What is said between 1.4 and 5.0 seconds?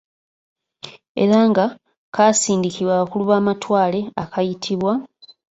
nga kaasindikibwa abakulu b’Amatwale akayitibwa,